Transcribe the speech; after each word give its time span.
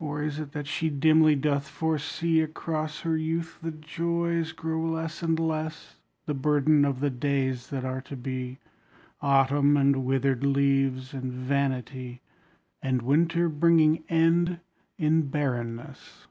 Or 0.00 0.24
is 0.24 0.40
it 0.40 0.50
that 0.54 0.66
she 0.66 0.90
dimly 0.90 1.36
doth 1.36 1.68
foresee 1.68 2.40
Across 2.40 3.02
her 3.02 3.16
youth 3.16 3.60
the 3.62 3.70
joys 3.70 4.50
grow 4.50 4.84
less 4.84 5.22
and 5.22 5.38
less 5.38 5.94
The 6.26 6.34
burden 6.34 6.84
of 6.84 6.98
the 6.98 7.10
days 7.10 7.68
that 7.70 7.84
are 7.84 8.00
to 8.00 8.16
be: 8.16 8.58
Autumn 9.20 9.76
and 9.76 10.04
withered 10.04 10.42
leaves 10.42 11.14
and 11.14 11.32
vanity, 11.32 12.22
And 12.82 13.02
winter 13.02 13.48
bringing 13.48 14.02
end 14.08 14.58
in 14.98 15.28
barrenness. 15.28 16.26